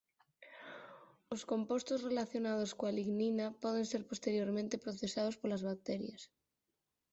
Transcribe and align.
Os 1.33 1.41
compostos 1.51 2.03
relacionados 2.09 2.71
coa 2.79 2.95
lignina 2.99 3.45
poden 3.63 3.85
ser 3.91 4.01
posteriormente 4.11 4.81
procesados 4.85 5.35
polas 5.41 5.65
bacterias. 5.69 6.21